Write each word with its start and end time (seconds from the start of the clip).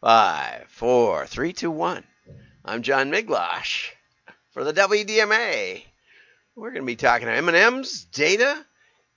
Five, 0.00 0.66
four, 0.70 1.26
three, 1.26 1.52
two, 1.52 1.70
one. 1.70 2.04
I'm 2.64 2.80
John 2.80 3.10
Miglautsch 3.10 3.90
for 4.52 4.64
the 4.64 4.72
WDMA. 4.72 5.84
We're 6.56 6.70
going 6.70 6.80
to 6.80 6.86
be 6.86 6.96
talking 6.96 7.28
M&M's, 7.28 8.06
data, 8.06 8.64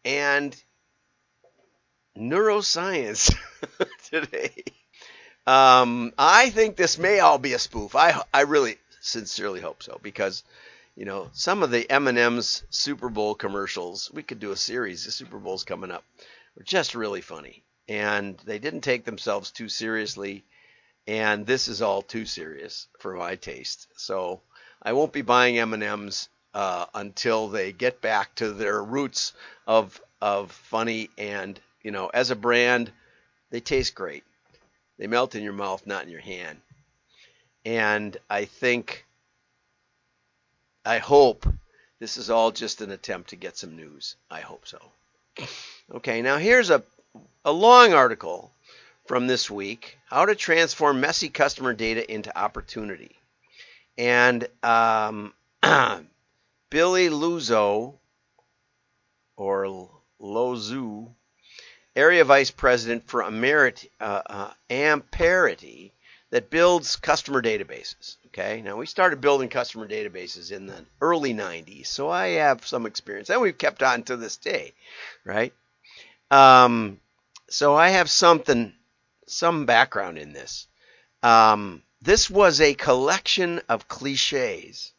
and 0.04 0.54
neuroscience 2.17 3.33
today. 4.11 4.65
Um, 5.47 6.11
I 6.17 6.49
think 6.49 6.75
this 6.75 6.97
may 6.97 7.21
all 7.21 7.38
be 7.38 7.54
a 7.54 7.59
spoof. 7.59 7.95
I 7.95 8.21
I 8.34 8.41
really 8.41 8.77
sincerely 9.00 9.61
hope 9.61 9.84
so 9.84 10.02
because 10.04 10.43
you 10.97 11.05
know 11.05 11.29
some 11.31 11.63
of 11.63 11.71
the 11.71 11.89
M&M's 11.89 12.61
Super 12.71 13.07
Bowl 13.07 13.36
commercials. 13.36 14.11
We 14.13 14.21
could 14.21 14.41
do 14.41 14.52
a 14.52 14.57
series. 14.57 15.05
The 15.05 15.11
Super 15.11 15.39
Bowl's 15.39 15.63
coming 15.63 15.91
up. 15.91 16.04
Were 16.57 16.63
just 16.63 16.93
really 16.93 17.21
funny, 17.21 17.63
and 17.88 18.38
they 18.39 18.59
didn't 18.59 18.81
take 18.81 19.05
themselves 19.05 19.50
too 19.52 19.70
seriously. 19.70 20.43
And 21.07 21.45
this 21.45 21.67
is 21.67 21.81
all 21.81 22.01
too 22.01 22.25
serious 22.25 22.88
for 22.99 23.16
my 23.16 23.35
taste. 23.35 23.88
So 23.98 24.41
I 24.81 24.94
won't 24.94 25.13
be 25.13 25.21
buying 25.21 25.57
M&M's 25.59 26.30
uh, 26.53 26.85
until 26.94 27.49
they 27.49 27.71
get 27.71 28.02
back 28.02 28.35
to 28.35 28.52
their 28.52 28.81
roots 28.84 29.34
of 29.67 29.99
of 30.21 30.52
funny 30.52 31.09
and 31.17 31.59
you 31.81 31.91
know 31.91 32.08
as 32.08 32.31
a 32.31 32.35
brand 32.35 32.89
they 33.49 33.59
taste 33.59 33.94
great 33.94 34.23
they 34.97 35.08
melt 35.08 35.35
in 35.35 35.44
your 35.44 35.53
mouth, 35.53 35.85
not 35.85 36.03
in 36.03 36.09
your 36.09 36.21
hand. 36.21 36.61
And 37.66 38.16
I 38.30 38.45
think, 38.45 39.05
I 40.85 40.99
hope 40.99 41.47
this 41.99 42.17
is 42.17 42.30
all 42.30 42.52
just 42.52 42.81
an 42.81 42.91
attempt 42.91 43.30
to 43.31 43.35
get 43.35 43.58
some 43.58 43.75
news. 43.75 44.16
I 44.30 44.41
hope 44.41 44.67
so. 44.67 44.80
Okay, 45.94 46.22
now 46.22 46.38
here's 46.38 46.70
a, 46.70 46.83
a 47.44 47.52
long 47.52 47.94
article 47.94 48.53
from 49.05 49.27
this 49.27 49.49
week 49.49 49.98
How 50.05 50.25
to 50.25 50.35
Transform 50.35 51.02
Messy 51.02 51.30
Customer 51.30 51.73
Data 51.73 52.11
into 52.11 52.38
Opportunity. 52.38 53.16
And 53.98 54.48
um, 54.64 55.33
Billy 55.61 57.09
Luzo, 57.09 57.95
or 59.36 59.89
Lozu, 60.22 61.09
area 61.95 62.25
vice 62.25 62.52
president 62.52 63.08
for 63.08 63.22
Amerity, 63.22 63.89
uh, 64.00 64.22
uh, 64.25 64.53
Amperity 64.69 65.94
that 66.31 66.50
builds 66.50 66.95
customer 66.95 67.44
databases. 67.44 68.17
Okay, 68.28 68.61
now 68.63 68.75
we 68.75 68.88
started 68.88 69.22
building 69.22 69.50
customer 69.50 69.88
databases 69.88 70.52
in 70.52 70.66
the 70.66 70.83
early 71.00 71.31
90s, 71.31 71.85
so 71.85 72.09
I 72.09 72.30
have 72.30 72.66
some 72.66 72.88
experience, 72.88 73.30
and 73.30 73.39
we've 73.39 73.58
kept 73.58 73.83
on 73.83 74.02
to 74.03 74.17
this 74.17 74.38
day, 74.38 74.73
right? 75.23 75.53
Um, 76.31 77.00
so 77.50 77.75
I 77.75 77.89
have 77.89 78.09
something, 78.09 78.73
some 79.27 79.66
background 79.66 80.17
in 80.17 80.33
this. 80.33 80.67
Um, 81.21 81.83
this 82.02 82.29
was 82.29 82.59
a 82.59 82.73
collection 82.73 83.61
of 83.69 83.88
cliches. 83.88 84.93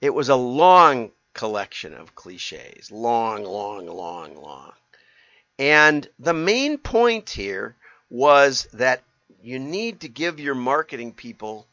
It 0.00 0.10
was 0.10 0.28
a 0.28 0.36
long 0.36 1.10
collection 1.34 1.92
of 1.94 2.14
cliches, 2.14 2.90
long, 2.90 3.44
long, 3.44 3.86
long, 3.86 4.34
long. 4.36 4.72
And 5.58 6.08
the 6.18 6.32
main 6.32 6.78
point 6.78 7.30
here 7.30 7.76
was 8.08 8.68
that 8.72 9.02
you 9.42 9.58
need 9.58 10.00
to 10.00 10.08
give 10.08 10.40
your 10.40 10.54
marketing 10.54 11.12
people 11.12 11.66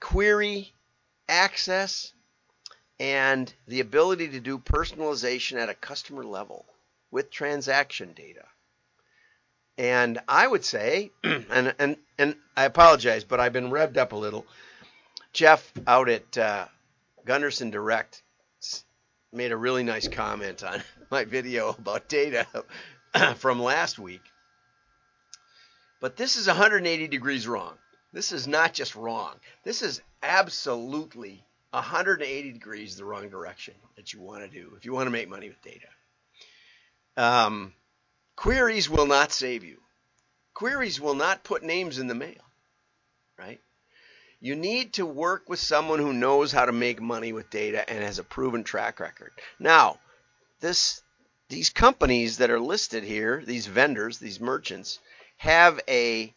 query 0.00 0.72
access 1.28 2.12
and 3.00 3.52
the 3.66 3.80
ability 3.80 4.28
to 4.28 4.40
do 4.40 4.58
personalization 4.58 5.58
at 5.58 5.68
a 5.68 5.74
customer 5.74 6.24
level 6.24 6.66
with 7.10 7.30
transaction 7.30 8.12
data. 8.12 8.44
And 9.76 10.20
I 10.28 10.46
would 10.46 10.64
say, 10.64 11.10
and 11.24 11.74
and 11.78 11.96
and 12.18 12.36
I 12.56 12.64
apologize, 12.64 13.24
but 13.24 13.40
I've 13.40 13.52
been 13.52 13.70
revved 13.70 13.96
up 13.96 14.12
a 14.12 14.16
little. 14.16 14.46
Jeff 15.32 15.72
out 15.86 16.08
at 16.08 16.38
uh, 16.38 16.66
Gunderson 17.24 17.70
Direct 17.70 18.22
made 19.32 19.50
a 19.50 19.56
really 19.56 19.82
nice 19.82 20.06
comment 20.08 20.62
on 20.62 20.82
my 21.10 21.24
video 21.24 21.70
about 21.70 22.08
data 22.08 22.46
from 23.36 23.60
last 23.60 23.98
week. 23.98 24.22
But 26.00 26.16
this 26.16 26.36
is 26.36 26.46
180 26.46 27.08
degrees 27.08 27.46
wrong. 27.48 27.74
This 28.12 28.30
is 28.30 28.46
not 28.46 28.74
just 28.74 28.94
wrong. 28.94 29.34
This 29.64 29.82
is 29.82 30.00
absolutely 30.22 31.44
180 31.70 32.52
degrees 32.52 32.96
the 32.96 33.04
wrong 33.04 33.28
direction 33.28 33.74
that 33.96 34.12
you 34.12 34.20
want 34.20 34.44
to 34.44 34.48
do 34.48 34.74
if 34.76 34.84
you 34.84 34.92
want 34.92 35.06
to 35.06 35.10
make 35.10 35.28
money 35.28 35.48
with 35.48 35.60
data. 35.62 35.88
Um, 37.16 37.72
queries 38.36 38.88
will 38.88 39.06
not 39.06 39.32
save 39.32 39.64
you. 39.64 39.78
Queries 40.54 41.00
will 41.00 41.14
not 41.14 41.44
put 41.44 41.62
names 41.62 41.98
in 41.98 42.06
the 42.06 42.14
mail, 42.14 42.42
right? 43.38 43.60
You 44.40 44.54
need 44.54 44.94
to 44.94 45.06
work 45.06 45.48
with 45.48 45.58
someone 45.58 45.98
who 45.98 46.12
knows 46.12 46.52
how 46.52 46.66
to 46.66 46.72
make 46.72 47.00
money 47.00 47.32
with 47.32 47.50
data 47.50 47.88
and 47.88 48.04
has 48.04 48.18
a 48.18 48.24
proven 48.24 48.62
track 48.62 49.00
record. 49.00 49.32
Now, 49.58 49.98
this 50.60 51.02
these 51.48 51.70
companies 51.70 52.38
that 52.38 52.50
are 52.50 52.60
listed 52.60 53.04
here, 53.04 53.42
these 53.44 53.66
vendors, 53.66 54.18
these 54.18 54.40
merchants, 54.40 54.98
have 55.36 55.80
a 55.88 56.34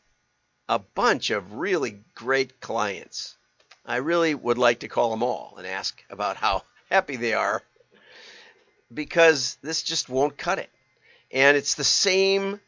a 0.70 0.80
bunch 0.80 1.30
of 1.30 1.54
really 1.54 2.00
great 2.14 2.60
clients. 2.60 3.36
I 3.86 3.98
really 3.98 4.36
would 4.36 4.58
like 4.58 4.80
to 4.80 4.88
call 4.90 5.12
them 5.12 5.24
all 5.24 5.56
and 5.58 5.66
ask 5.66 6.04
about 6.10 6.38
how 6.38 6.64
happy 6.90 7.16
they 7.16 7.34
are 7.34 7.64
because 8.94 9.58
this 9.62 9.84
just 9.84 10.10
won't 10.10 10.38
cut 10.38 10.60
it. 10.60 10.70
And 11.32 11.58
it's 11.58 11.76
the 11.76 11.84
same 11.84 12.60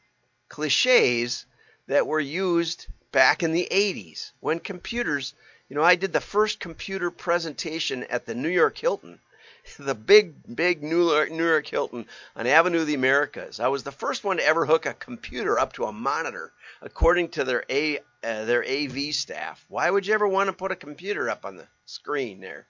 cliches 0.49 1.45
that 1.87 2.07
were 2.07 2.19
used 2.19 2.87
back 3.11 3.43
in 3.43 3.51
the 3.51 3.67
80s 3.71 4.31
when 4.39 4.59
computers, 4.59 5.33
you 5.69 5.75
know, 5.75 5.83
I 5.83 5.95
did 5.95 6.13
the 6.13 6.21
first 6.21 6.59
computer 6.59 7.09
presentation 7.11 8.03
at 8.05 8.25
the 8.25 8.35
New 8.35 8.49
York 8.49 8.77
Hilton, 8.77 9.19
the 9.79 9.95
big, 9.95 10.55
big 10.55 10.83
New 10.83 11.09
York, 11.09 11.31
New 11.31 11.47
York 11.47 11.67
Hilton 11.67 12.05
on 12.35 12.47
Avenue 12.47 12.81
of 12.81 12.87
the 12.87 12.93
Americas. 12.93 13.59
I 13.59 13.67
was 13.69 13.83
the 13.83 13.91
first 13.91 14.23
one 14.23 14.37
to 14.37 14.45
ever 14.45 14.65
hook 14.65 14.85
a 14.85 14.93
computer 14.93 15.59
up 15.59 15.73
to 15.73 15.85
a 15.85 15.91
monitor, 15.91 16.51
according 16.81 17.29
to 17.29 17.43
their 17.43 17.63
A, 17.69 17.99
uh, 18.23 18.45
their 18.45 18.63
AV 18.67 19.13
staff. 19.13 19.63
Why 19.69 19.89
would 19.89 20.05
you 20.05 20.13
ever 20.13 20.27
want 20.27 20.47
to 20.47 20.53
put 20.53 20.71
a 20.71 20.75
computer 20.75 21.29
up 21.29 21.45
on 21.45 21.55
the 21.55 21.67
screen 21.85 22.39
there? 22.39 22.67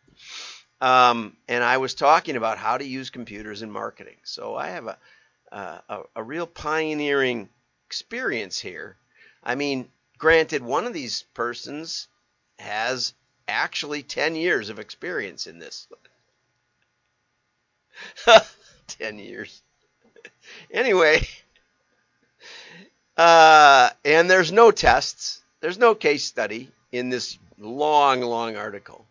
Um, 0.81 1.35
and 1.49 1.63
I 1.63 1.77
was 1.77 1.93
talking 1.93 2.37
about 2.37 2.57
how 2.57 2.77
to 2.77 2.85
use 2.85 3.09
computers 3.09 3.61
in 3.61 3.71
marketing. 3.71 4.15
So 4.23 4.55
I 4.55 4.69
have 4.69 4.87
a, 4.87 4.97
uh, 5.51 5.79
a, 5.89 6.01
a 6.17 6.23
real 6.23 6.47
pioneering 6.47 7.49
experience 7.87 8.59
here. 8.59 8.97
I 9.43 9.55
mean, 9.55 9.89
Granted, 10.19 10.61
one 10.61 10.85
of 10.85 10.91
these 10.93 11.23
persons 11.33 12.09
has 12.59 13.13
actually 13.47 14.03
10 14.03 14.35
years 14.35 14.69
of 14.69 14.77
experience 14.77 15.47
in 15.47 15.59
this. 15.59 15.87
10 18.87 19.17
years. 19.17 19.61
anyway, 20.71 21.25
uh, 23.15 23.89
and 24.03 24.29
there's 24.29 24.51
no 24.51 24.71
tests, 24.71 25.41
there's 25.61 25.77
no 25.77 25.95
case 25.95 26.25
study 26.25 26.69
in 26.91 27.09
this 27.09 27.39
long, 27.57 28.19
long 28.19 28.57
article. 28.57 29.05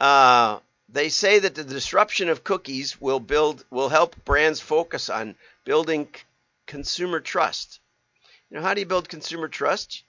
Uh, 0.00 0.60
they 0.88 1.08
say 1.08 1.38
that 1.38 1.54
the 1.54 1.64
disruption 1.64 2.28
of 2.28 2.44
cookies 2.44 3.00
will 3.00 3.20
build 3.20 3.64
will 3.70 3.88
help 3.88 4.24
brands 4.24 4.60
focus 4.60 5.08
on 5.10 5.36
building 5.64 6.08
c- 6.14 6.22
consumer 6.66 7.20
trust. 7.20 7.80
You 8.50 8.56
know, 8.56 8.62
how 8.62 8.74
do 8.74 8.80
you 8.80 8.86
build 8.86 9.08
consumer 9.08 9.48
trust? 9.48 10.04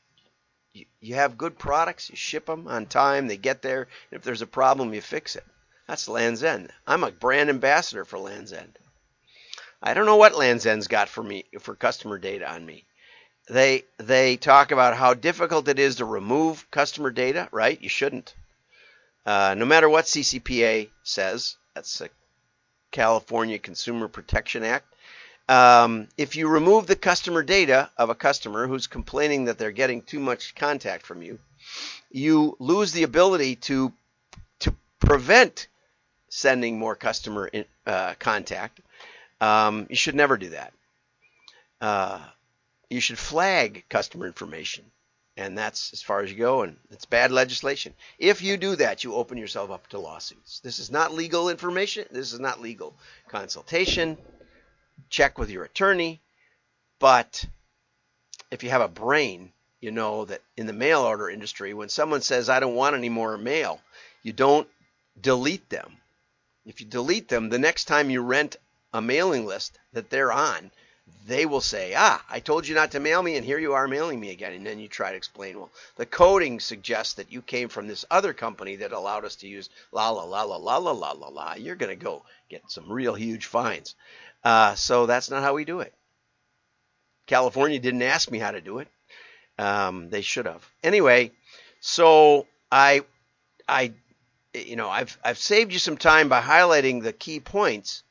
you, 0.78 0.86
you 1.00 1.16
have 1.16 1.38
good 1.38 1.58
products, 1.58 2.10
you 2.10 2.16
ship 2.16 2.46
them 2.46 2.68
on 2.68 2.86
time, 2.86 3.28
they 3.28 3.38
get 3.38 3.62
there. 3.62 3.88
And 4.12 4.18
if 4.20 4.24
there's 4.24 4.44
a 4.44 4.48
problem, 4.48 4.94
you 4.94 5.02
fix 5.02 5.36
it. 5.36 5.46
That's 5.88 6.08
Lands' 6.08 6.44
End. 6.44 6.72
I'm 6.86 7.04
a 7.04 7.12
brand 7.12 7.50
ambassador 7.50 8.06
for 8.06 8.20
Lands' 8.20 8.54
End. 8.54 8.78
I 9.82 9.94
don't 9.94 10.06
know 10.06 10.18
what 10.18 10.36
Lands' 10.36 10.66
End's 10.66 10.88
got 10.88 11.10
for 11.10 11.24
me 11.24 11.46
for 11.60 11.76
customer 11.76 12.18
data 12.18 12.50
on 12.50 12.66
me. 12.66 12.86
They 13.50 13.86
they 13.98 14.36
talk 14.36 14.72
about 14.72 14.98
how 14.98 15.14
difficult 15.14 15.68
it 15.68 15.80
is 15.80 15.96
to 15.96 16.06
remove 16.06 16.70
customer 16.70 17.12
data. 17.12 17.48
Right? 17.52 17.82
You 17.82 17.90
shouldn't. 17.90 18.36
Uh, 19.28 19.54
no 19.58 19.66
matter 19.66 19.90
what 19.90 20.06
CCPA 20.06 20.90
says, 21.04 21.58
that's 21.76 21.98
the 21.98 22.10
California 22.92 23.60
Consumer 23.60 24.08
Protection 24.08 24.64
Act. 24.64 24.86
Um, 25.50 26.08
if 26.18 26.38
you 26.38 26.48
remove 26.48 26.88
the 26.88 26.96
customer 26.96 27.44
data 27.44 27.90
of 27.98 28.10
a 28.10 28.16
customer 28.16 28.68
who's 28.68 28.88
complaining 28.88 29.46
that 29.46 29.58
they're 29.58 29.72
getting 29.72 30.02
too 30.02 30.20
much 30.20 30.56
contact 30.56 31.06
from 31.06 31.22
you, 31.22 31.40
you 32.10 32.56
lose 32.60 32.94
the 32.94 33.04
ability 33.04 33.58
to 33.58 33.92
to 34.60 34.74
prevent 35.00 35.68
sending 36.30 36.80
more 36.80 36.96
customer 36.96 37.48
in, 37.48 37.66
uh, 37.86 38.14
contact. 38.20 38.80
Um, 39.42 39.88
you 39.90 39.98
should 39.98 40.16
never 40.16 40.38
do 40.38 40.50
that. 40.50 40.74
Uh, 41.82 42.20
you 42.90 43.02
should 43.02 43.20
flag 43.20 43.84
customer 43.90 44.26
information, 44.26 44.86
and 45.38 45.58
that's 45.58 45.94
as 45.94 46.02
far 46.02 46.22
as 46.22 46.32
you 46.32 46.38
go, 46.38 46.64
and 46.64 46.76
it's 46.92 47.06
bad 47.06 47.32
legislation. 47.32 47.94
If 48.20 48.42
you 48.42 48.58
do 48.58 48.76
that, 48.76 49.04
you 49.04 49.14
open 49.14 49.38
yourself 49.38 49.72
up 49.72 49.88
to 49.90 50.00
lawsuits. 50.00 50.60
This 50.60 50.80
is 50.80 50.92
not 50.92 51.14
legal 51.14 51.50
information. 51.50 52.06
This 52.12 52.34
is 52.34 52.40
not 52.40 52.60
legal 52.60 52.96
consultation 53.30 54.18
check 55.10 55.38
with 55.38 55.50
your 55.50 55.64
attorney. 55.64 56.22
But 57.00 57.46
if 58.52 58.64
you 58.64 58.70
have 58.70 58.82
a 58.82 58.88
brain, 58.88 59.52
you 59.80 59.92
know 59.92 60.26
that 60.26 60.42
in 60.56 60.66
the 60.66 60.74
mail 60.74 61.02
order 61.02 61.30
industry, 61.30 61.74
when 61.74 61.90
someone 61.90 62.22
says, 62.22 62.50
I 62.50 62.60
don't 62.60 62.76
want 62.76 62.96
any 62.96 63.10
more 63.10 63.38
mail, 63.38 63.80
you 64.24 64.34
don't 64.34 64.68
delete 65.20 65.70
them. 65.70 65.98
If 66.66 66.82
you 66.82 66.88
delete 66.88 67.30
them, 67.30 67.50
the 67.50 67.60
next 67.60 67.86
time 67.86 68.10
you 68.10 68.22
rent 68.22 68.58
a 68.94 69.02
mailing 69.02 69.46
list 69.46 69.78
that 69.94 70.10
they're 70.10 70.32
on, 70.32 70.72
they 71.26 71.46
will 71.46 71.62
say, 71.62 71.94
Ah, 71.96 72.24
I 72.30 72.40
told 72.40 72.68
you 72.68 72.74
not 72.74 72.92
to 72.92 73.00
mail 73.00 73.22
me, 73.22 73.36
and 73.36 73.46
here 73.46 73.60
you 73.60 73.74
are 73.74 73.88
mailing 73.88 74.20
me 74.20 74.32
again. 74.32 74.54
And 74.54 74.66
then 74.66 74.80
you 74.80 74.88
try 74.88 75.12
to 75.12 75.18
explain, 75.18 75.60
well, 75.60 75.72
the 75.98 76.06
coding 76.06 76.60
suggests 76.60 77.16
that 77.16 77.32
you 77.32 77.42
came 77.42 77.68
from 77.70 77.88
this 77.88 78.06
other 78.10 78.34
company 78.34 78.78
that 78.78 78.94
allowed 78.94 79.26
us 79.26 79.36
to 79.38 79.48
use 79.48 79.70
la 79.92 80.10
la 80.10 80.24
la 80.24 80.44
la 80.44 80.56
la 80.56 80.78
la 80.78 80.92
la 80.92 81.12
la 81.12 81.28
la. 81.28 81.54
You're 81.56 81.76
going 81.76 81.98
to 81.98 82.04
go 82.04 82.24
get 82.50 82.72
some 82.72 82.92
real 82.92 83.14
huge 83.14 83.46
fines. 83.46 83.96
Uh, 84.44 84.76
so 84.76 85.06
that's 85.06 85.30
not 85.30 85.44
how 85.44 85.54
we 85.54 85.66
do 85.66 85.82
it. 85.82 85.94
California 87.26 87.80
didn't 87.80 88.04
ask 88.04 88.32
me 88.32 88.40
how 88.40 88.52
to 88.52 88.62
do 88.62 88.80
it. 88.80 88.88
Um, 89.60 90.10
they 90.10 90.22
should 90.22 90.46
have. 90.46 90.66
Anyway, 90.82 91.32
so 91.82 92.48
I, 92.72 93.02
I, 93.68 93.94
you 94.54 94.78
know, 94.78 94.90
I've 94.90 95.18
I've 95.24 95.38
saved 95.38 95.74
you 95.74 95.80
some 95.80 95.98
time 95.98 96.30
by 96.30 96.42
highlighting 96.42 97.04
the 97.04 97.12
key 97.12 97.42
points. 97.42 98.04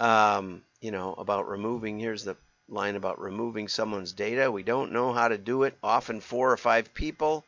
Um, 0.00 0.62
you 0.80 0.90
know, 0.90 1.14
about 1.14 1.48
removing. 1.48 1.98
Here's 1.98 2.24
the 2.24 2.36
line 2.68 2.96
about 2.96 3.20
removing 3.20 3.68
someone's 3.68 4.12
data. 4.12 4.50
We 4.50 4.62
don't 4.62 4.92
know 4.92 5.12
how 5.12 5.28
to 5.28 5.38
do 5.38 5.64
it. 5.64 5.76
Often 5.82 6.20
four 6.20 6.52
or 6.52 6.56
five 6.56 6.94
people 6.94 7.44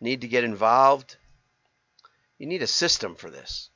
need 0.00 0.22
to 0.22 0.28
get 0.28 0.44
involved. 0.44 1.16
You 2.38 2.46
need 2.46 2.62
a 2.62 2.66
system 2.66 3.16
for 3.16 3.30
this. 3.30 3.68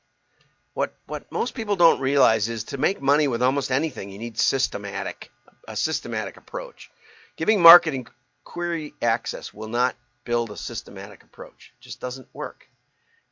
What 0.73 0.93
what 1.05 1.31
most 1.31 1.53
people 1.53 1.75
don't 1.75 2.01
realize 2.01 2.49
is 2.49 2.65
to 2.65 2.77
make 2.77 3.01
money 3.01 3.27
with 3.27 3.41
almost 3.41 3.71
anything, 3.71 4.09
you 4.09 4.17
need 4.17 4.37
systematic 4.37 5.31
a 5.67 5.75
systematic 5.75 6.37
approach. 6.37 6.91
Giving 7.37 7.61
marketing 7.61 8.07
query 8.43 8.93
access 9.01 9.53
will 9.53 9.67
not 9.67 9.95
build 10.23 10.51
a 10.51 10.57
systematic 10.57 11.23
approach. 11.23 11.73
It 11.77 11.83
just 11.83 11.99
doesn't 11.99 12.27
work. 12.33 12.67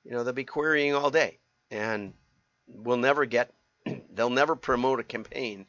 You 0.03 0.11
know, 0.11 0.23
they'll 0.23 0.33
be 0.33 0.45
querying 0.45 0.93
all 0.93 1.11
day 1.11 1.39
and 1.71 2.13
we'll 2.67 2.97
never 2.97 3.25
get 3.25 3.53
they'll 4.13 4.30
never 4.30 4.56
promote 4.56 5.00
a 5.00 5.03
campaign 5.03 5.65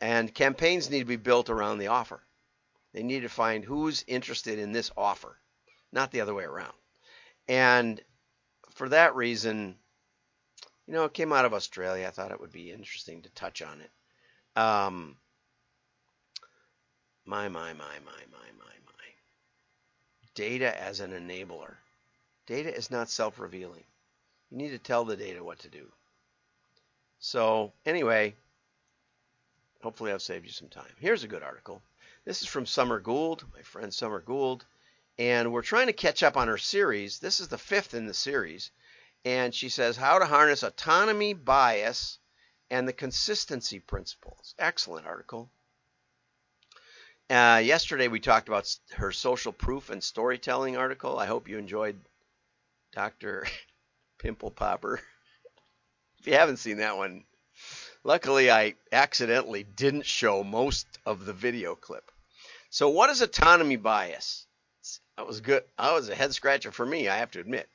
and 0.00 0.34
campaigns 0.34 0.90
need 0.90 1.00
to 1.00 1.04
be 1.04 1.16
built 1.16 1.48
around 1.48 1.78
the 1.78 1.86
offer. 1.86 2.22
They 2.92 3.02
need 3.02 3.20
to 3.20 3.28
find 3.28 3.64
who's 3.64 4.04
interested 4.06 4.58
in 4.58 4.72
this 4.72 4.90
offer, 4.96 5.38
not 5.92 6.10
the 6.10 6.20
other 6.20 6.34
way 6.34 6.44
around. 6.44 6.74
And 7.48 8.00
for 8.70 8.88
that 8.90 9.14
reason, 9.16 9.76
you 10.86 10.92
know, 10.92 11.04
it 11.04 11.14
came 11.14 11.32
out 11.32 11.44
of 11.44 11.54
Australia. 11.54 12.06
I 12.06 12.10
thought 12.10 12.32
it 12.32 12.40
would 12.40 12.52
be 12.52 12.70
interesting 12.70 13.22
to 13.22 13.30
touch 13.30 13.62
on 13.62 13.80
it. 13.80 14.60
Um, 14.60 15.16
my, 17.24 17.48
my, 17.48 17.72
my, 17.72 17.98
my, 18.04 18.22
my, 18.30 18.50
my, 18.58 18.74
my. 18.86 19.04
Data 20.34 20.78
as 20.80 21.00
an 21.00 21.12
enabler. 21.12 21.76
Data 22.46 22.74
is 22.74 22.90
not 22.90 23.08
self 23.08 23.38
revealing. 23.38 23.84
You 24.50 24.58
need 24.58 24.70
to 24.70 24.78
tell 24.78 25.04
the 25.04 25.16
data 25.16 25.42
what 25.42 25.60
to 25.60 25.68
do. 25.68 25.86
So, 27.18 27.72
anyway, 27.86 28.34
hopefully 29.82 30.12
I've 30.12 30.22
saved 30.22 30.46
you 30.46 30.52
some 30.52 30.68
time. 30.68 30.92
Here's 30.98 31.24
a 31.24 31.28
good 31.28 31.42
article. 31.42 31.82
This 32.24 32.42
is 32.42 32.48
from 32.48 32.66
Summer 32.66 33.00
Gould, 33.00 33.44
my 33.54 33.62
friend 33.62 33.92
Summer 33.92 34.20
Gould. 34.20 34.64
And 35.18 35.52
we're 35.52 35.62
trying 35.62 35.86
to 35.86 35.92
catch 35.92 36.22
up 36.22 36.36
on 36.36 36.48
her 36.48 36.58
series. 36.58 37.18
This 37.18 37.40
is 37.40 37.48
the 37.48 37.58
fifth 37.58 37.94
in 37.94 38.06
the 38.06 38.14
series. 38.14 38.70
And 39.24 39.54
she 39.54 39.68
says, 39.68 39.96
How 39.96 40.18
to 40.18 40.26
Harness 40.26 40.62
Autonomy 40.62 41.34
Bias 41.34 42.18
and 42.70 42.88
the 42.88 42.92
Consistency 42.92 43.78
Principles. 43.78 44.54
Excellent 44.58 45.06
article. 45.06 45.50
Uh, 47.30 47.60
yesterday 47.64 48.08
we 48.08 48.20
talked 48.20 48.48
about 48.48 48.74
her 48.96 49.12
social 49.12 49.52
proof 49.52 49.88
and 49.90 50.02
storytelling 50.02 50.76
article. 50.76 51.18
I 51.18 51.26
hope 51.26 51.48
you 51.48 51.58
enjoyed 51.58 51.98
Dr. 52.92 53.46
Pimple 54.18 54.50
Popper. 54.50 55.00
If 56.24 56.28
you 56.28 56.38
haven't 56.38 56.56
seen 56.56 56.78
that 56.78 56.96
one, 56.96 57.22
luckily 58.02 58.50
I 58.50 58.76
accidentally 58.90 59.62
didn't 59.62 60.06
show 60.06 60.42
most 60.42 60.86
of 61.04 61.26
the 61.26 61.34
video 61.34 61.74
clip. 61.74 62.10
So, 62.70 62.88
what 62.88 63.10
is 63.10 63.20
autonomy 63.20 63.76
bias? 63.76 64.46
That 65.18 65.26
was 65.26 65.42
good. 65.42 65.64
That 65.76 65.92
was 65.92 66.08
a 66.08 66.14
head 66.14 66.32
scratcher 66.32 66.72
for 66.72 66.86
me, 66.86 67.08
I 67.08 67.18
have 67.18 67.32
to 67.32 67.40
admit. 67.40 67.68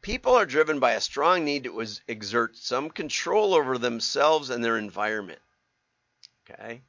People 0.00 0.36
are 0.36 0.46
driven 0.46 0.78
by 0.78 0.92
a 0.92 1.00
strong 1.00 1.44
need 1.44 1.64
to 1.64 1.84
exert 2.06 2.56
some 2.56 2.88
control 2.88 3.52
over 3.52 3.78
themselves 3.78 4.50
and 4.50 4.62
their 4.62 4.78
environment. 4.78 5.40
Okay? 6.48 6.82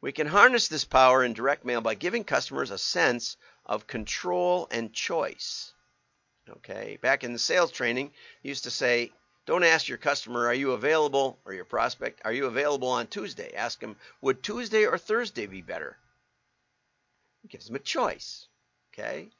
We 0.00 0.10
can 0.10 0.26
harness 0.26 0.68
this 0.68 0.86
power 0.86 1.22
in 1.22 1.34
direct 1.34 1.66
mail 1.66 1.82
by 1.82 1.96
giving 1.96 2.24
customers 2.24 2.70
a 2.70 2.78
sense 2.78 3.36
of 3.66 3.86
control 3.86 4.68
and 4.70 4.90
choice. 4.94 5.74
Okay, 6.48 6.96
back 7.02 7.24
in 7.24 7.34
the 7.34 7.38
sales 7.38 7.70
training, 7.70 8.14
used 8.42 8.64
to 8.64 8.70
say, 8.70 9.12
don't 9.44 9.64
ask 9.64 9.88
your 9.88 9.98
customer, 9.98 10.46
are 10.46 10.54
you 10.54 10.72
available, 10.72 11.38
or 11.44 11.52
your 11.52 11.64
prospect, 11.64 12.20
are 12.24 12.32
you 12.32 12.46
available 12.46 12.88
on 12.88 13.06
Tuesday? 13.08 13.52
Ask 13.54 13.80
them, 13.80 13.96
would 14.20 14.42
Tuesday 14.42 14.86
or 14.86 14.98
Thursday 14.98 15.46
be 15.46 15.62
better? 15.62 15.96
It 17.44 17.50
gives 17.50 17.66
them 17.66 17.76
a 17.76 17.80
choice. 17.80 18.46
Okay, 18.92 19.30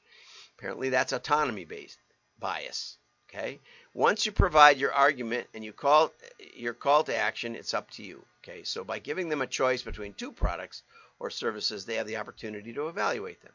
apparently 0.58 0.88
that's 0.88 1.12
autonomy 1.12 1.64
based 1.64 1.98
bias. 2.38 2.98
Okay, 3.28 3.60
once 3.94 4.26
you 4.26 4.32
provide 4.32 4.78
your 4.78 4.92
argument 4.92 5.46
and 5.54 5.64
you 5.64 5.72
call 5.72 6.12
your 6.54 6.74
call 6.74 7.04
to 7.04 7.16
action, 7.16 7.54
it's 7.54 7.74
up 7.74 7.90
to 7.92 8.02
you. 8.02 8.24
Okay, 8.42 8.64
so 8.64 8.82
by 8.82 8.98
giving 8.98 9.28
them 9.28 9.42
a 9.42 9.46
choice 9.46 9.82
between 9.82 10.14
two 10.14 10.32
products 10.32 10.82
or 11.20 11.30
services, 11.30 11.84
they 11.84 11.94
have 11.94 12.06
the 12.06 12.16
opportunity 12.16 12.72
to 12.72 12.88
evaluate 12.88 13.40
them. 13.42 13.52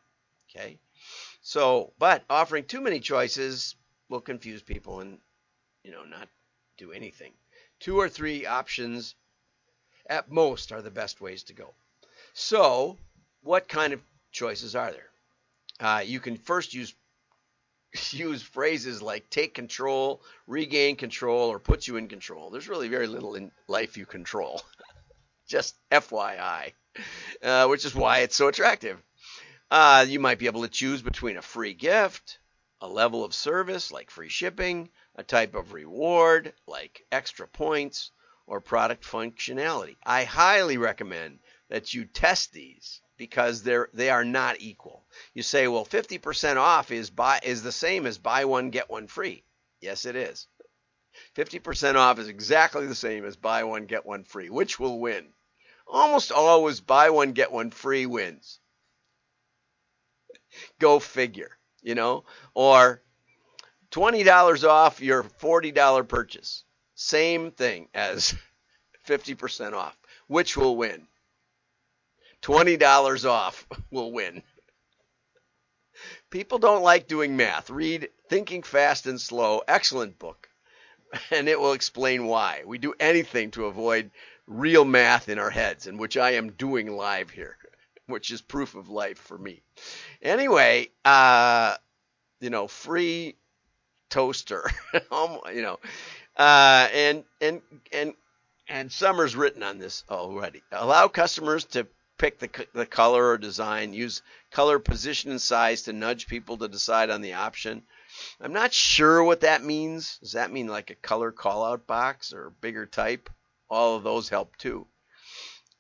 Okay, 0.49 0.79
so 1.41 1.91
but 1.99 2.23
offering 2.29 2.63
too 2.63 2.79
many 2.79 3.01
choices 3.01 3.75
will 4.07 4.21
confuse 4.21 4.61
people 4.61 5.01
and 5.01 5.19
you 5.83 5.91
know 5.91 6.03
not 6.03 6.29
do 6.77 6.91
anything. 6.91 7.33
Two 7.79 7.99
or 7.99 8.09
three 8.09 8.45
options 8.45 9.15
at 10.09 10.31
most 10.31 10.71
are 10.71 10.81
the 10.81 10.91
best 10.91 11.21
ways 11.21 11.43
to 11.43 11.53
go. 11.53 11.73
So, 12.33 12.97
what 13.41 13.67
kind 13.67 13.93
of 13.93 14.01
choices 14.31 14.75
are 14.75 14.91
there? 14.91 15.09
Uh, 15.79 16.03
you 16.05 16.19
can 16.19 16.37
first 16.37 16.73
use 16.73 16.93
use 18.11 18.41
phrases 18.41 19.01
like 19.01 19.29
take 19.29 19.53
control, 19.53 20.21
regain 20.45 20.95
control, 20.95 21.49
or 21.51 21.59
put 21.59 21.87
you 21.87 21.97
in 21.97 22.07
control. 22.07 22.49
There's 22.49 22.69
really 22.69 22.87
very 22.89 23.07
little 23.07 23.35
in 23.35 23.51
life 23.67 23.97
you 23.97 24.05
control. 24.05 24.61
Just 25.47 25.75
FYI, 25.91 26.73
uh, 27.41 27.67
which 27.67 27.85
is 27.85 27.95
why 27.95 28.19
it's 28.19 28.35
so 28.35 28.49
attractive. 28.49 29.01
Uh, 29.71 30.05
you 30.07 30.19
might 30.19 30.39
be 30.39 30.47
able 30.47 30.63
to 30.63 30.67
choose 30.67 31.01
between 31.01 31.37
a 31.37 31.41
free 31.41 31.73
gift, 31.73 32.37
a 32.81 32.87
level 32.87 33.23
of 33.23 33.33
service 33.33 33.91
like 33.91 34.11
free 34.11 34.29
shipping, 34.29 34.89
a 35.15 35.23
type 35.23 35.55
of 35.55 35.73
reward 35.73 36.53
like 36.67 37.05
extra 37.11 37.47
points, 37.47 38.11
or 38.45 38.61
product 38.61 39.03
functionality. 39.03 39.97
I 40.05 40.23
highly 40.23 40.77
recommend 40.77 41.39
that 41.69 41.93
you 41.93 42.05
test 42.05 42.53
these 42.53 43.01
because 43.17 43.63
they're 43.63 43.89
they 43.93 44.09
are 44.09 44.23
not 44.23 44.61
equal. 44.61 45.05
You 45.33 45.43
say, 45.43 45.67
well, 45.67 45.85
50% 45.85 46.57
off 46.57 46.91
is 46.91 47.09
buy 47.09 47.39
is 47.43 47.63
the 47.63 47.71
same 47.71 48.05
as 48.05 48.17
buy 48.17 48.45
one 48.45 48.69
get 48.69 48.89
one 48.89 49.07
free. 49.07 49.43
Yes, 49.81 50.05
it 50.05 50.15
is. 50.15 50.47
50% 51.35 51.95
off 51.95 52.19
is 52.19 52.27
exactly 52.27 52.87
the 52.87 52.95
same 52.95 53.25
as 53.25 53.35
buy 53.35 53.63
one 53.63 53.85
get 53.85 54.05
one 54.05 54.23
free. 54.23 54.49
Which 54.49 54.79
will 54.79 54.99
win? 54.99 55.33
Almost 55.87 56.31
always 56.31 56.79
buy 56.79 57.09
one 57.09 57.31
get 57.33 57.51
one 57.51 57.71
free 57.71 58.05
wins. 58.05 58.59
Go 60.79 60.99
figure, 60.99 61.56
you 61.81 61.95
know? 61.95 62.23
Or 62.53 63.01
$20 63.91 64.67
off 64.67 65.01
your 65.01 65.23
$40 65.23 66.07
purchase. 66.07 66.63
Same 66.95 67.51
thing 67.51 67.87
as 67.93 68.35
50% 69.07 69.73
off. 69.73 69.97
Which 70.27 70.57
will 70.57 70.75
win? 70.75 71.07
$20 72.41 73.29
off 73.29 73.65
will 73.91 74.11
win. 74.11 74.43
People 76.29 76.59
don't 76.59 76.83
like 76.83 77.07
doing 77.07 77.37
math. 77.37 77.69
Read 77.69 78.09
Thinking 78.29 78.63
Fast 78.63 79.07
and 79.07 79.19
Slow, 79.19 79.61
excellent 79.67 80.19
book, 80.19 80.49
and 81.31 81.47
it 81.47 81.59
will 81.59 81.73
explain 81.73 82.27
why. 82.27 82.63
We 82.65 82.77
do 82.77 82.93
anything 82.99 83.51
to 83.51 83.65
avoid 83.65 84.11
real 84.45 84.85
math 84.85 85.29
in 85.29 85.39
our 85.39 85.49
heads, 85.49 85.87
and 85.87 85.97
which 85.99 86.17
I 86.17 86.31
am 86.31 86.51
doing 86.51 86.95
live 86.95 87.29
here, 87.29 87.57
which 88.07 88.31
is 88.31 88.41
proof 88.41 88.75
of 88.75 88.89
life 88.89 89.17
for 89.17 89.37
me. 89.37 89.63
Anyway, 90.21 90.89
uh, 91.05 91.75
you 92.39 92.49
know, 92.49 92.67
free 92.67 93.35
toaster, 94.09 94.69
you 94.93 95.61
know, 95.61 95.79
uh, 96.35 96.87
and 96.93 97.23
and 97.41 97.61
and 97.91 98.13
and 98.67 98.91
Summer's 98.91 99.35
written 99.35 99.63
on 99.63 99.77
this 99.77 100.03
already. 100.09 100.61
Allow 100.71 101.07
customers 101.07 101.65
to 101.65 101.87
pick 102.17 102.39
the, 102.39 102.67
the 102.73 102.85
color 102.85 103.29
or 103.29 103.37
design, 103.37 103.93
use 103.93 104.21
color, 104.51 104.79
position, 104.79 105.31
and 105.31 105.41
size 105.41 105.83
to 105.83 105.93
nudge 105.93 106.27
people 106.27 106.57
to 106.57 106.67
decide 106.67 107.09
on 107.09 107.21
the 107.21 107.33
option. 107.33 107.83
I'm 108.41 108.53
not 108.53 108.73
sure 108.73 109.23
what 109.23 109.41
that 109.41 109.63
means. 109.63 110.17
Does 110.19 110.31
that 110.31 110.51
mean 110.51 110.67
like 110.67 110.89
a 110.89 110.95
color 110.95 111.31
call 111.31 111.63
out 111.63 111.87
box 111.87 112.33
or 112.33 112.53
bigger 112.61 112.85
type? 112.85 113.29
All 113.69 113.95
of 113.95 114.03
those 114.03 114.29
help 114.29 114.57
too. 114.57 114.87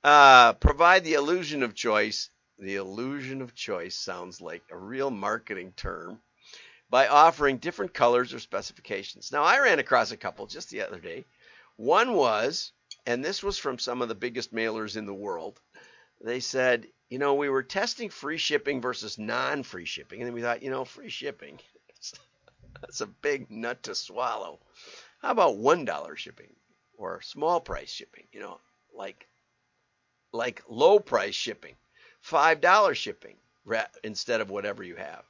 Uh, 0.03 0.53
provide 0.53 1.03
the 1.03 1.15
illusion 1.15 1.63
of 1.63 1.73
choice 1.73 2.29
the 2.59 2.75
illusion 2.75 3.41
of 3.41 3.55
choice 3.55 3.95
sounds 3.95 4.41
like 4.41 4.63
a 4.71 4.77
real 4.77 5.11
marketing 5.11 5.73
term 5.75 6.19
by 6.89 7.07
offering 7.07 7.57
different 7.57 7.93
colors 7.93 8.33
or 8.33 8.39
specifications. 8.39 9.31
Now, 9.31 9.43
I 9.43 9.59
ran 9.59 9.79
across 9.79 10.11
a 10.11 10.17
couple 10.17 10.47
just 10.47 10.69
the 10.69 10.81
other 10.81 10.99
day. 10.99 11.25
One 11.75 12.13
was, 12.13 12.71
and 13.05 13.23
this 13.23 13.43
was 13.43 13.57
from 13.57 13.77
some 13.77 14.01
of 14.01 14.09
the 14.09 14.15
biggest 14.15 14.53
mailers 14.53 14.97
in 14.97 15.05
the 15.05 15.13
world, 15.13 15.59
they 16.21 16.39
said, 16.39 16.87
you 17.09 17.19
know, 17.19 17.35
we 17.35 17.49
were 17.49 17.63
testing 17.63 18.09
free 18.09 18.37
shipping 18.37 18.81
versus 18.81 19.17
non 19.17 19.63
free 19.63 19.85
shipping. 19.85 20.19
And 20.19 20.27
then 20.27 20.33
we 20.33 20.41
thought, 20.41 20.63
you 20.63 20.71
know, 20.71 20.85
free 20.85 21.09
shipping, 21.09 21.59
that's 22.81 23.01
a 23.01 23.07
big 23.07 23.49
nut 23.51 23.83
to 23.83 23.95
swallow. 23.95 24.59
How 25.21 25.31
about 25.31 25.57
$1 25.57 26.17
shipping 26.17 26.53
or 26.97 27.21
small 27.21 27.59
price 27.59 27.91
shipping? 27.91 28.27
You 28.31 28.39
know, 28.39 28.59
like 28.93 29.27
like 30.33 30.63
low 30.69 30.99
price 30.99 31.35
shipping, 31.35 31.75
five 32.27 32.59
dollar 32.59 32.93
shipping 32.93 33.35
instead 34.03 34.41
of 34.41 34.49
whatever 34.49 34.83
you 34.83 34.97
have. 34.97 35.23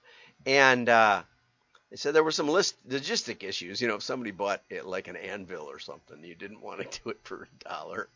And 0.48 0.90
uh, 0.90 1.22
they 1.92 1.96
said 1.96 2.16
there 2.16 2.24
were 2.24 2.32
some 2.32 2.48
list 2.48 2.76
logistic 2.90 3.44
issues. 3.44 3.80
You 3.80 3.88
know, 3.88 3.96
if 3.96 4.04
somebody 4.04 4.32
bought 4.32 4.64
it 4.70 4.86
like 4.86 5.08
an 5.08 5.16
anvil 5.16 5.70
or 5.70 5.78
something, 5.78 6.24
you 6.24 6.34
didn't 6.34 6.62
want 6.62 6.80
to 6.80 7.00
do 7.04 7.12
it 7.12 7.20
for 7.24 7.44
a 7.44 7.64
dollar. 7.70 8.10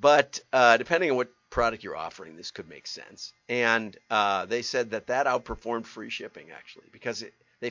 But 0.00 0.40
uh, 0.52 0.78
depending 0.78 1.12
on 1.12 1.16
what 1.16 1.30
product 1.48 1.84
you're 1.84 1.96
offering, 1.96 2.36
this 2.36 2.50
could 2.50 2.68
make 2.68 2.88
sense. 2.88 3.32
And 3.48 3.96
uh, 4.10 4.46
they 4.46 4.62
said 4.62 4.90
that 4.90 5.06
that 5.06 5.26
outperformed 5.26 5.86
free 5.86 6.10
shipping 6.10 6.46
actually 6.50 6.86
because 6.90 7.22
it, 7.22 7.34
they 7.60 7.70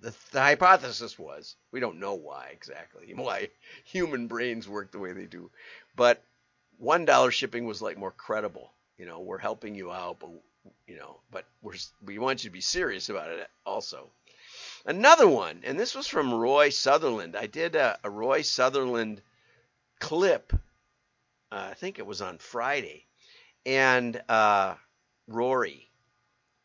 the, 0.00 0.14
the, 0.30 0.40
hypothesis 0.40 1.18
was 1.18 1.56
we 1.72 1.80
don't 1.80 1.98
know 1.98 2.14
why 2.14 2.50
exactly 2.52 3.12
why 3.16 3.48
human 3.84 4.28
brains 4.28 4.68
work 4.68 4.92
the 4.92 5.00
way 5.00 5.12
they 5.12 5.26
do, 5.26 5.50
but 5.96 6.22
one 6.78 7.04
dollar 7.04 7.32
shipping 7.32 7.66
was 7.66 7.82
like 7.82 7.98
more 7.98 8.12
credible. 8.12 8.70
You 8.98 9.06
know, 9.06 9.20
we're 9.20 9.38
helping 9.38 9.74
you 9.74 9.92
out, 9.92 10.18
but 10.18 10.30
you 10.86 10.96
know, 10.96 11.20
but 11.30 11.44
we're 11.62 11.74
we 12.04 12.18
want 12.18 12.42
you 12.42 12.50
to 12.50 12.52
be 12.52 12.60
serious 12.60 13.08
about 13.08 13.30
it 13.30 13.48
also. 13.64 14.10
Another 14.84 15.28
one, 15.28 15.60
and 15.64 15.78
this 15.78 15.94
was 15.94 16.06
from 16.06 16.34
Roy 16.34 16.70
Sutherland. 16.70 17.36
I 17.36 17.46
did 17.46 17.76
a, 17.76 17.98
a 18.02 18.10
Roy 18.10 18.42
Sutherland 18.42 19.22
clip. 20.00 20.52
Uh, 21.50 21.68
I 21.70 21.74
think 21.74 21.98
it 21.98 22.06
was 22.06 22.20
on 22.20 22.38
Friday, 22.38 23.06
and 23.64 24.20
uh, 24.28 24.74
Rory. 25.26 25.88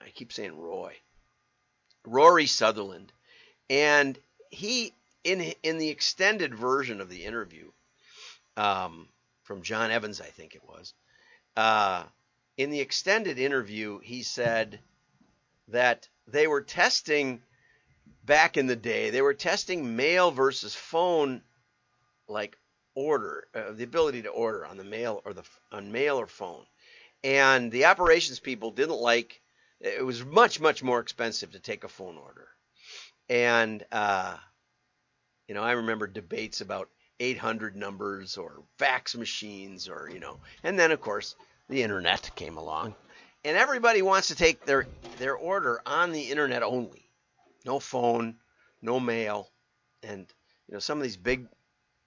I 0.02 0.10
keep 0.10 0.34
saying 0.34 0.58
Roy. 0.58 0.96
Rory 2.06 2.48
Sutherland, 2.48 3.14
and 3.70 4.18
he 4.50 4.94
in 5.24 5.54
in 5.62 5.78
the 5.78 5.90
extended 5.90 6.56
version 6.56 7.00
of 7.00 7.10
the 7.10 7.24
interview. 7.26 7.70
Um, 8.58 9.08
from 9.44 9.62
John 9.62 9.92
Evans, 9.92 10.22
I 10.22 10.28
think 10.28 10.56
it 10.56 10.64
was. 10.64 10.94
Uh, 11.56 12.04
in 12.58 12.70
the 12.70 12.80
extended 12.80 13.40
interview, 13.40 14.00
he 14.00 14.24
said 14.24 14.80
that 15.70 16.08
they 16.28 16.48
were 16.48 16.62
testing 16.62 17.42
back 18.24 18.58
in 18.58 18.68
the 18.68 18.76
day, 18.76 19.10
they 19.10 19.22
were 19.22 19.34
testing 19.34 19.96
mail 19.96 20.32
versus 20.32 20.76
phone, 20.76 21.42
like 22.28 22.58
order, 22.96 23.48
uh, 23.56 23.72
the 23.72 23.84
ability 23.84 24.22
to 24.22 24.30
order 24.30 24.66
on 24.66 24.78
the 24.78 24.84
mail 24.84 25.22
or 25.26 25.34
the 25.34 25.44
on 25.72 25.92
mail 25.92 26.20
or 26.20 26.28
phone. 26.28 26.66
And 27.24 27.72
the 27.72 27.86
operations 27.86 28.40
people 28.40 28.72
didn't 28.72 29.00
like. 29.00 29.42
It 29.80 30.06
was 30.06 30.24
much 30.24 30.60
much 30.60 30.84
more 30.84 31.00
expensive 31.00 31.52
to 31.52 31.60
take 31.60 31.84
a 31.84 31.90
phone 31.90 32.18
order. 32.18 32.48
And 33.30 33.84
uh, 33.92 34.38
you 35.48 35.56
know, 35.56 35.64
I 35.64 35.74
remember 35.74 36.08
debates 36.08 36.62
about 36.62 36.90
800 37.20 37.76
numbers 37.76 38.38
or 38.38 38.64
fax 38.78 39.16
machines 39.16 39.88
or, 39.88 40.10
you 40.12 40.20
know, 40.20 40.40
and 40.64 40.78
then 40.80 40.92
of 40.92 41.02
course 41.02 41.36
the 41.74 41.84
internet 41.84 42.30
came 42.36 42.58
along. 42.58 42.94
And 43.44 43.58
everybody 43.58 44.02
wants 44.02 44.28
to 44.28 44.36
take 44.36 44.66
their 44.66 44.86
their 45.18 45.36
order 45.36 45.82
on 45.86 46.12
the 46.12 46.30
internet 46.30 46.64
only. 46.64 47.10
No 47.66 47.80
phone, 47.80 48.36
no 48.82 49.00
mail. 49.00 49.50
And 50.04 50.28
you 50.68 50.74
know, 50.74 50.80
some 50.80 51.00
of 51.00 51.04
these 51.04 51.18
big 51.18 51.48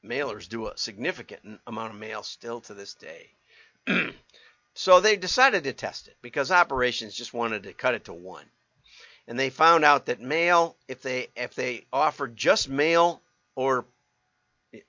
mailers 0.04 0.48
do 0.48 0.68
a 0.68 0.78
significant 0.78 1.60
amount 1.66 1.92
of 1.92 2.00
mail 2.00 2.22
still 2.22 2.60
to 2.62 2.74
this 2.74 2.94
day. 2.94 3.30
so 4.74 5.00
they 5.00 5.16
decided 5.16 5.64
to 5.64 5.72
test 5.72 6.08
it 6.08 6.16
because 6.22 6.50
operations 6.50 7.14
just 7.14 7.34
wanted 7.34 7.64
to 7.64 7.72
cut 7.72 7.94
it 7.94 8.04
to 8.04 8.14
one. 8.14 8.46
And 9.26 9.38
they 9.38 9.50
found 9.50 9.84
out 9.84 10.06
that 10.06 10.20
mail, 10.20 10.76
if 10.86 11.02
they 11.02 11.26
if 11.34 11.54
they 11.54 11.86
offered 11.92 12.36
just 12.36 12.68
mail 12.68 13.20
or 13.56 13.84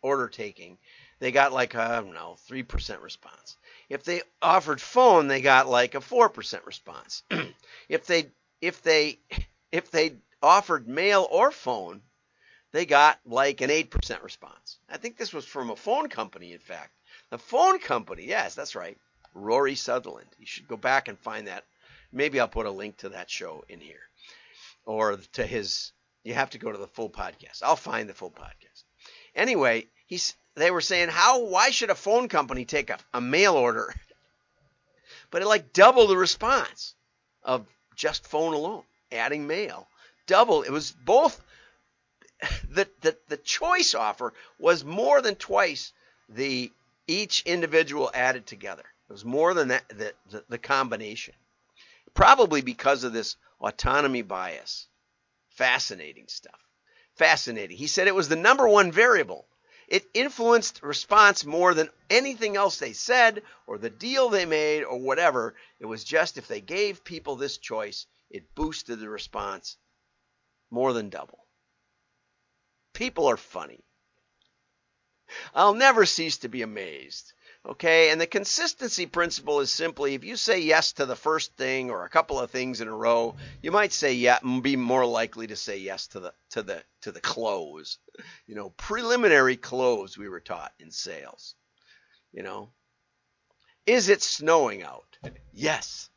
order 0.04 0.28
taking, 0.28 0.78
they 1.20 1.32
got 1.32 1.52
like 1.52 1.74
I 1.76 2.00
don't 2.00 2.14
know 2.14 2.38
three 2.48 2.64
percent 2.64 3.02
response. 3.02 3.58
If 3.90 4.04
they 4.04 4.22
offered 4.42 4.82
phone, 4.82 5.28
they 5.28 5.42
got 5.42 5.68
like 5.68 5.96
a 5.96 6.02
four 6.02 6.30
percent 6.30 6.66
response. 6.66 7.24
if 7.90 8.06
they 8.06 8.32
if 8.62 8.82
they 8.82 9.20
if 9.72 9.92
they 9.92 10.18
offered 10.42 10.88
mail 10.88 11.28
or 11.30 11.52
phone, 11.52 12.02
they 12.74 12.86
got 12.86 13.20
like 13.26 13.62
an 13.62 13.70
eight 13.70 13.90
percent 13.90 14.24
response. 14.24 14.78
I 14.90 14.98
think 14.98 15.18
this 15.18 15.34
was 15.34 15.46
from 15.46 15.70
a 15.70 15.76
phone 15.76 16.10
company, 16.10 16.52
in 16.52 16.60
fact. 16.60 16.92
The 17.30 17.38
phone 17.38 17.80
company, 17.80 18.26
yes, 18.26 18.56
that's 18.56 18.76
right, 18.76 18.98
Rory 19.34 19.76
Sutherland. 19.76 20.30
You 20.38 20.46
should 20.46 20.68
go 20.68 20.78
back 20.78 21.08
and 21.08 21.18
find 21.20 21.48
that. 21.48 21.66
Maybe 22.12 22.40
I'll 22.40 22.48
put 22.48 22.66
a 22.66 22.72
link 22.72 22.98
to 22.98 23.10
that 23.10 23.30
show 23.30 23.66
in 23.70 23.80
here, 23.80 24.10
or 24.86 25.18
to 25.34 25.46
his. 25.46 25.92
You 26.24 26.34
have 26.34 26.50
to 26.52 26.58
go 26.58 26.72
to 26.72 26.78
the 26.78 26.88
full 26.88 27.10
podcast. 27.10 27.64
I'll 27.64 27.78
find 27.78 28.10
the 28.10 28.14
full 28.14 28.32
podcast. 28.32 28.84
Anyway, 29.34 29.88
he's 30.08 30.36
they 30.58 30.72
were 30.72 30.82
saying 30.82 31.10
how 31.10 31.40
why 31.46 31.70
should 31.70 31.90
a 31.90 31.96
phone 31.96 32.28
company 32.28 32.66
take 32.66 32.90
a, 32.90 32.98
a 33.14 33.22
mail 33.22 33.56
order? 33.56 33.94
But 35.30 35.42
it 35.42 35.46
like 35.46 35.74
double 35.74 36.08
the 36.08 36.16
response 36.16 36.96
of 37.44 37.68
just 37.98 38.26
phone 38.26 38.54
alone, 38.54 38.84
adding 39.12 39.46
mail. 39.46 39.90
Double. 40.26 40.64
It 40.64 40.70
was 40.70 40.92
both 40.92 41.44
the, 42.70 42.88
the 43.02 43.18
the 43.28 43.36
choice 43.36 43.94
offer 43.94 44.34
was 44.58 44.86
more 44.86 45.22
than 45.22 45.36
twice 45.36 45.92
the 46.30 46.72
each 47.08 47.44
individual 47.46 48.10
added 48.14 48.46
together. 48.46 48.86
It 49.10 49.12
was 49.12 49.26
more 49.26 49.54
than 49.54 49.68
that 49.68 49.90
the, 49.90 50.14
the, 50.30 50.44
the 50.48 50.58
combination. 50.58 51.34
Probably 52.14 52.62
because 52.62 53.04
of 53.04 53.12
this 53.12 53.36
autonomy 53.60 54.22
bias. 54.22 54.88
Fascinating 55.50 56.30
stuff 56.30 56.62
fascinating. 57.18 57.78
He 57.78 57.88
said 57.88 58.08
it 58.08 58.16
was 58.16 58.30
the 58.30 58.36
number 58.36 58.68
one 58.68 58.92
variable. 58.92 59.46
It 59.88 60.10
influenced 60.14 60.84
response 60.84 61.46
more 61.46 61.74
than 61.74 61.90
anything 62.10 62.58
else 62.58 62.78
they 62.78 62.92
said 62.94 63.44
or 63.66 63.78
the 63.78 63.90
deal 63.90 64.28
they 64.30 64.46
made 64.46 64.84
or 64.84 65.00
whatever. 65.00 65.56
It 65.80 65.86
was 65.86 66.04
just 66.04 66.38
if 66.38 66.48
they 66.48 66.60
gave 66.60 67.06
people 67.06 67.38
this 67.38 67.58
choice, 67.58 68.06
it 68.30 68.54
boosted 68.54 69.00
the 69.00 69.10
response 69.10 69.78
more 70.70 70.92
than 70.92 71.10
double. 71.10 71.48
People 72.94 73.28
are 73.28 73.38
funny. 73.38 73.84
I'll 75.54 75.74
never 75.74 76.06
cease 76.06 76.38
to 76.40 76.50
be 76.50 76.62
amazed 76.62 77.34
Okay, 77.68 78.12
and 78.12 78.22
the 78.22 78.28
consistency 78.28 79.06
principle 79.06 79.60
is 79.60 79.70
simply 79.70 80.14
if 80.14 80.24
you 80.24 80.38
say 80.38 80.62
yes 80.62 80.94
to 80.94 81.06
the 81.06 81.18
first 81.18 81.58
thing 81.58 81.90
or 81.90 82.06
a 82.06 82.10
couple 82.10 82.40
of 82.40 82.50
things 82.50 82.80
in 82.80 82.88
a 82.88 82.96
row, 82.96 83.36
you 83.62 83.72
might 83.72 83.92
say 83.92 84.14
yeah, 84.14 84.40
and 84.42 84.64
be 84.64 84.78
more 84.78 85.06
likely 85.06 85.48
to 85.48 85.58
say 85.58 85.78
yes 85.78 86.08
to 86.08 86.22
the 86.22 86.34
to 86.52 86.64
the 86.64 86.82
to 87.02 87.12
the 87.12 87.20
close. 87.20 87.98
You 88.46 88.56
know, 88.56 88.70
preliminary 88.70 89.58
close 89.58 90.18
we 90.18 90.30
were 90.30 90.40
taught 90.40 90.72
in 90.80 90.92
sales. 90.92 91.56
You 92.32 92.44
know, 92.44 92.70
is 93.86 94.08
it 94.08 94.22
snowing 94.22 94.84
out? 94.84 95.18
Yes. 95.52 96.10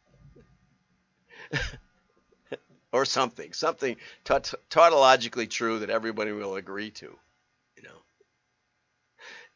or 2.93 3.05
something, 3.05 3.53
something 3.55 3.97
tautologically 4.25 5.51
true 5.51 5.81
that 5.81 5.91
everybody 5.91 6.31
will 6.31 6.55
agree 6.55 6.93
to. 6.93 7.19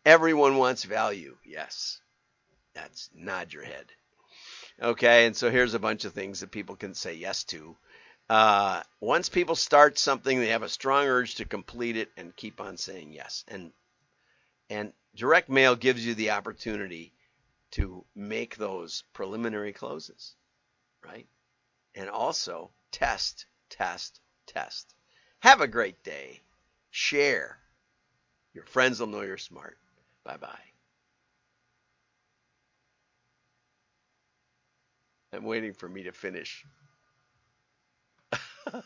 Everyone 0.04 0.56
wants 0.56 0.84
value. 0.84 1.36
Yes. 1.44 2.00
That's 2.74 3.08
nod 3.14 3.52
your 3.52 3.64
head. 3.64 3.86
Okay, 4.82 5.26
and 5.26 5.36
so 5.36 5.50
here's 5.50 5.74
a 5.74 5.78
bunch 5.78 6.04
of 6.04 6.12
things 6.12 6.40
that 6.40 6.50
people 6.50 6.76
can 6.76 6.94
say 6.94 7.14
yes 7.14 7.44
to. 7.44 7.76
Uh, 8.28 8.82
once 9.00 9.28
people 9.28 9.54
start 9.54 9.98
something, 9.98 10.38
they 10.38 10.48
have 10.48 10.62
a 10.62 10.68
strong 10.68 11.06
urge 11.06 11.36
to 11.36 11.44
complete 11.44 11.96
it 11.96 12.10
and 12.16 12.34
keep 12.34 12.60
on 12.60 12.76
saying 12.76 13.12
yes. 13.12 13.44
And 13.48 13.72
and 14.70 14.92
direct 15.14 15.48
mail 15.48 15.76
gives 15.76 16.04
you 16.04 16.14
the 16.14 16.30
opportunity 16.30 17.12
to 17.72 18.04
make 18.14 18.56
those 18.56 19.04
preliminary 19.12 19.72
closes, 19.72 20.34
right? 21.04 21.26
And 21.94 22.08
also 22.08 22.70
test, 22.90 23.46
test, 23.68 24.20
test. 24.46 24.94
Have 25.40 25.60
a 25.60 25.68
great 25.68 26.02
day. 26.02 26.40
Share. 26.90 27.58
Your 28.54 28.64
friends 28.64 29.00
will 29.00 29.06
know 29.06 29.20
you're 29.20 29.36
smart. 29.36 29.76
Bye 30.24 30.36
bye. 30.38 30.72
I'm 35.34 35.44
waiting 35.44 35.74
for 35.74 35.88
me 35.88 36.02
to 36.04 36.12
finish. 36.12 36.64